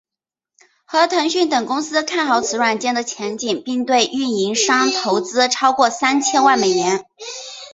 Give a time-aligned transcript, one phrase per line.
[0.85, 7.05] 和腾讯等公司看好此软件的前景并对运营商投资超过三千万美元。